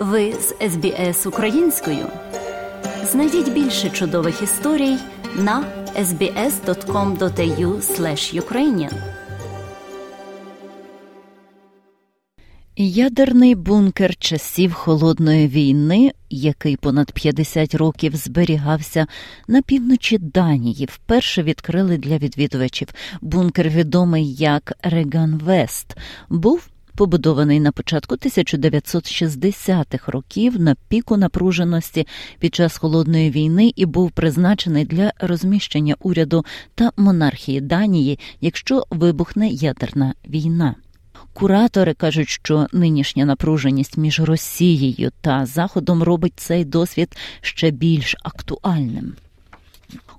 [0.00, 2.06] Ви з СБС українською.
[3.04, 4.96] Знайдіть більше чудових історій
[5.36, 5.64] на
[5.96, 7.80] sbs.com.au
[8.40, 8.92] ukrainian
[12.76, 19.06] Ядерний бункер часів холодної війни, який понад 50 років зберігався
[19.48, 22.88] на півночі Данії, вперше відкрили для відвідувачів.
[23.20, 25.96] Бункер відомий як Реган Вест,
[26.30, 26.68] був
[27.00, 32.06] побудований на початку 1960-х років на піку напруженості
[32.38, 36.44] під час холодної війни і був призначений для розміщення уряду
[36.74, 40.74] та монархії Данії, якщо вибухне ядерна війна.
[41.32, 49.12] Куратори кажуть, що нинішня напруженість між Росією та Заходом робить цей досвід ще більш актуальним.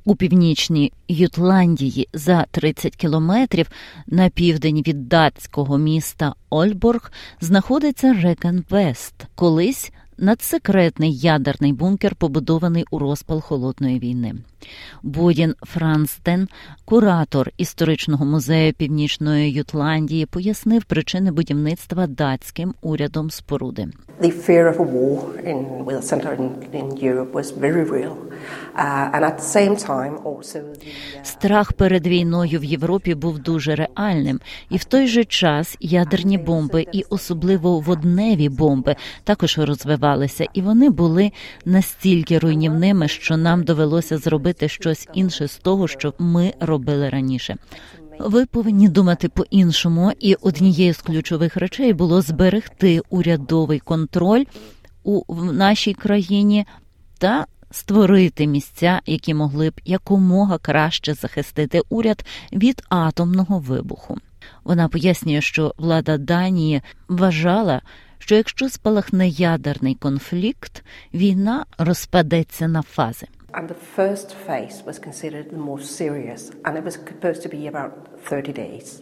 [0.06, 3.68] У північній Ютландії за 30 кілометрів
[4.08, 13.42] на південь від датського міста Ольборг знаходиться Рекенвест, колись надсекретний ядерний бункер, побудований у розпал
[13.42, 14.36] холодної війни.
[15.04, 16.48] Бодін Франстен,
[16.86, 23.88] куратор історичного музею Північної Ютландії, пояснив причини будівництва датським урядом споруди.
[24.22, 25.18] The fear of a war
[25.52, 28.16] in, with a center in, in Europe was very real.
[28.76, 30.62] Uh, uh...
[31.24, 34.40] Страх перед війною в Європі був дуже реальним,
[34.70, 40.90] і в той же час ядерні бомби, і особливо водневі бомби, також розвивалися, і вони
[40.90, 41.32] були
[41.66, 47.56] настільки руйнівними, що нам довелося зробити щось інше з того, що ми робили раніше.
[48.20, 54.44] Ви повинні думати по-іншому, і однією з ключових речей було зберегти урядовий контроль
[55.04, 56.66] у нашій країні
[57.18, 64.18] та створити місця, які могли б якомога краще захистити уряд від атомного вибуху.
[64.64, 67.82] Вона пояснює, що влада Данії вважала,
[68.18, 70.84] що якщо спалахне ядерний конфлікт,
[71.14, 73.28] війна розпадеться на фази.
[73.54, 77.68] And the first phase was considered the most serious, and it was supposed to be
[77.68, 77.92] about
[78.30, 79.02] 30 days.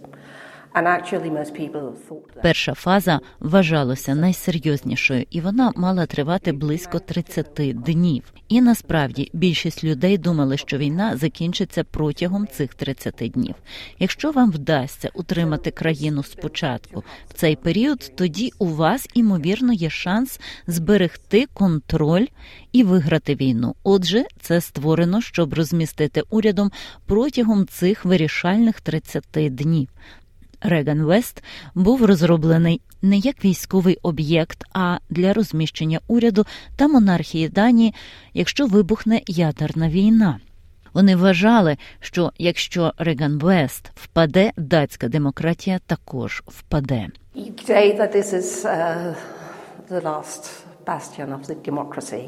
[2.41, 8.23] Перша фаза вважалася найсерйознішою, і вона мала тривати близько 30 днів.
[8.49, 13.55] І насправді більшість людей думали, що війна закінчиться протягом цих 30 днів.
[13.99, 20.39] Якщо вам вдасться утримати країну спочатку в цей період, тоді у вас імовірно є шанс
[20.67, 22.25] зберегти контроль
[22.71, 23.75] і виграти війну.
[23.83, 26.71] Отже, це створено, щоб розмістити урядом
[27.05, 29.89] протягом цих вирішальних 30 днів.
[30.61, 31.43] Реган Вест
[31.75, 37.93] був розроблений не як військовий об'єкт, а для розміщення уряду та монархії Данії,
[38.33, 40.39] якщо вибухне ядерна війна.
[40.93, 47.07] Вони вважали, що якщо Реган Вест впаде, датська демократія також впаде.
[50.89, 52.25] Bastion of the democracy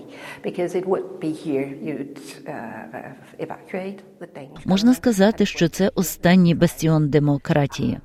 [0.47, 4.65] because it would be here you'd uh, evacuate the Danish.
[4.65, 7.99] Можна сказати, що це останній бастіон демократії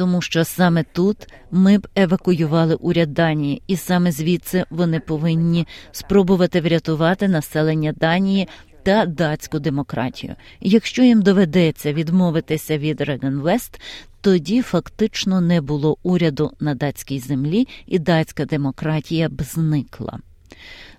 [0.00, 1.16] тому що саме тут
[1.50, 8.48] ми б евакуювали уряд Данії, і саме звідси вони повинні спробувати врятувати населення Данії.
[8.82, 10.34] Та датську демократію.
[10.60, 13.80] Якщо їм доведеться відмовитися від Регенвест,
[14.20, 20.18] тоді фактично не було уряду на датській землі, і датська демократія б зникла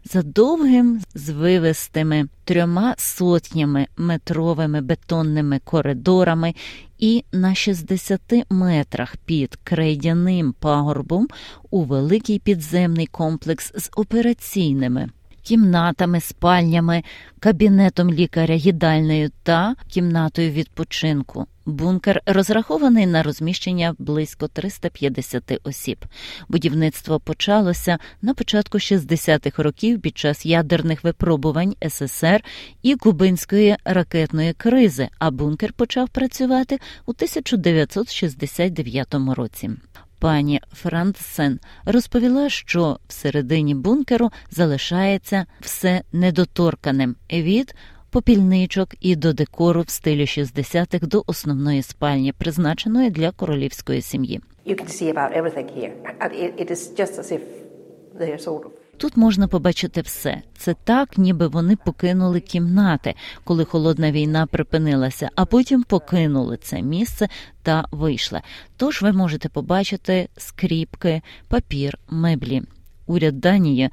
[0.03, 6.53] за довгим звивистими трьома сотнями метровими бетонними коридорами
[6.99, 11.27] і на 60 метрах під крейдяним пагорбом
[11.69, 15.09] у великий підземний комплекс з операційними.
[15.43, 17.03] Кімнатами, спальнями,
[17.39, 21.47] кабінетом лікаря, їдальною та кімнатою відпочинку.
[21.65, 26.05] Бункер розрахований на розміщення близько 350 осіб.
[26.49, 32.43] Будівництво почалося на початку 60-х років під час ядерних випробувань СССР
[32.81, 35.09] і кубинської ракетної кризи.
[35.19, 39.69] А бункер почав працювати у 1969 році.
[40.19, 47.75] Пані Франсен розповіла, що всередині бункеру залишається все недоторканим від
[48.11, 54.41] попільничок і до декору в стилі 60-х до основної спальні, призначеної для королівської сім'ї.
[58.97, 60.41] Тут можна побачити все.
[60.57, 63.13] Це так, ніби вони покинули кімнати,
[63.43, 67.29] коли холодна війна припинилася, а потім покинули це місце
[67.63, 68.41] та вийшли.
[68.77, 72.61] Тож ви можете побачити скріпки, папір, меблі.
[73.07, 73.89] Уряд Данії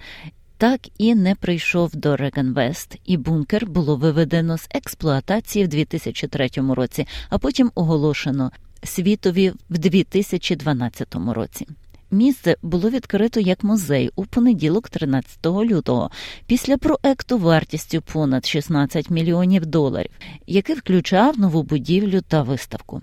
[0.59, 7.07] так і не прийшов до Регенвест, і бункер було виведено з експлуатації в 2003 році,
[7.29, 8.51] а потім оголошено
[8.83, 11.67] світові в 2012 році.
[12.11, 16.11] Місце було відкрито як музей у понеділок, 13 лютого,
[16.47, 20.11] після проекту вартістю понад 16 мільйонів доларів,
[20.47, 23.01] який включав нову будівлю та виставку.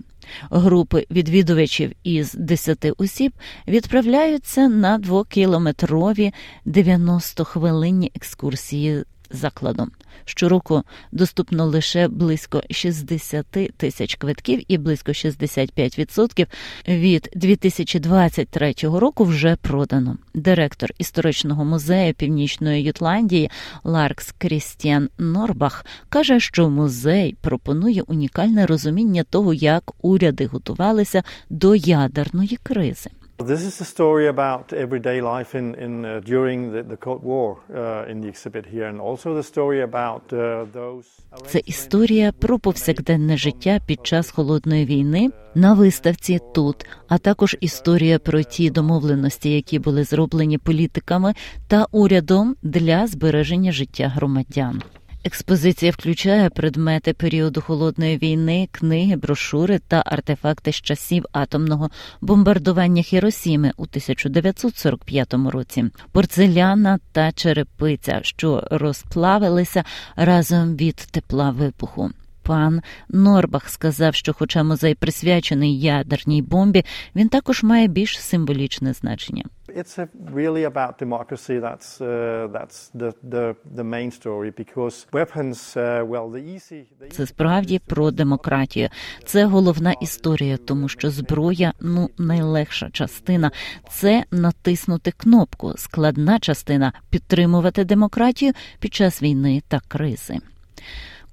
[0.50, 3.32] Групи відвідувачів із 10 осіб
[3.68, 6.32] відправляються на двокілометрові
[6.66, 9.90] 90-хвилинні екскурсії закладом.
[10.24, 10.82] Щороку
[11.12, 13.46] доступно лише близько 60
[13.76, 16.46] тисяч квитків, і близько 65%
[16.88, 20.16] від 2023 року вже продано.
[20.34, 23.50] Директор історичного музею Північної Ютландії
[23.84, 32.58] Ларкс Крістіан Норбах каже, що музей пропонує унікальне розуміння того, як уряди готувалися до ядерної
[32.62, 33.10] кризи.
[33.38, 37.58] This is a story about everyday life in, in uh, during the, the Cold War
[37.74, 41.04] uh, in the exhibit here, and also the story about uh, those.
[41.46, 48.18] Це історія про повсякденне життя під час холодної війни на виставці тут, а також історія
[48.18, 51.34] про ті домовленості, які були зроблені політиками
[51.68, 54.82] та урядом для збереження життя громадян.
[55.26, 61.90] Експозиція включає предмети періоду холодної війни, книги, брошури та артефакти з часів атомного
[62.20, 69.84] бомбардування Хіросіми у 1945 році, порцеляна та черепиця, що розплавилися
[70.16, 72.10] разом від тепла вибуху.
[72.42, 76.84] Пан Норбах сказав, що, хоча музей присвячений ядерній бомбі,
[77.16, 79.44] він також має більш символічне значення.
[79.76, 79.98] It's
[80.38, 81.58] really about democracy.
[81.58, 83.44] That's uh, that's the, the
[83.78, 85.76] the main story because weapons.
[85.76, 86.84] Uh, well, the easy.
[87.10, 88.88] Це справді про демократію.
[89.24, 93.50] Це головна історія, тому що зброя ну найлегша частина
[93.90, 95.72] це натиснути кнопку.
[95.76, 100.38] Складна частина підтримувати демократію під час війни та кризи.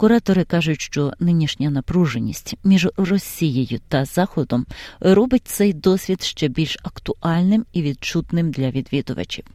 [0.04, 4.66] Куратори кажуть, що нинішня напруженість між Росією та Заходом
[5.00, 9.46] робить цей досвід ще більш актуальним і відчутним для відвідувачів.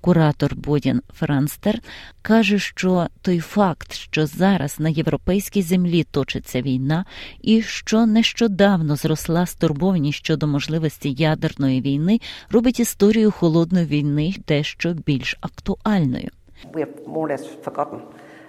[0.00, 1.80] Куратор Бодін Франстер
[2.22, 7.04] каже, що той факт, що зараз на європейській землі точиться війна,
[7.42, 12.20] і що нещодавно зросла стурбованість щодо можливості ядерної війни,
[12.50, 16.28] робить історію холодної війни дещо більш актуальною.
[16.72, 18.00] We have more or less forgotten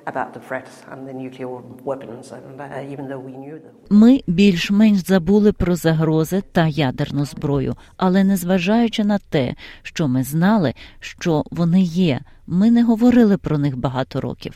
[0.07, 1.49] about the threat and the nuclear
[1.89, 3.73] weapons, and uh, even though we knew them.
[3.89, 10.73] Ми більш-менш забули про загрози та ядерну зброю, але незважаючи на те, що ми знали,
[10.99, 14.53] що вони є, ми не говорили про них багато років.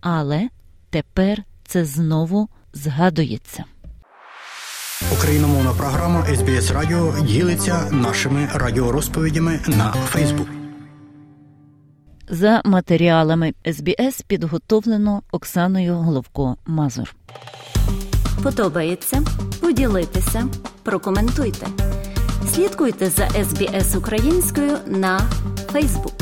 [0.00, 0.48] Але
[0.90, 3.64] тепер це знову згадується.
[5.12, 10.57] Україномовна програма SBS Радіо ділиться нашими радіорозповідями на Фейсбук.
[12.30, 17.14] За матеріалами СБС підготовлено Оксаною Головко Мазур.
[18.42, 19.22] Подобається?
[19.60, 20.48] Поділитися,
[20.82, 21.66] прокоментуйте.
[22.54, 25.20] Слідкуйте за СБС українською на
[25.72, 26.17] Фейсбук.